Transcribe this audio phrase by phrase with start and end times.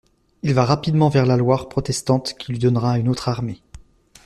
[0.41, 3.61] Il va rapidement vers la Loire protestante, qui lui donnera une autre armée.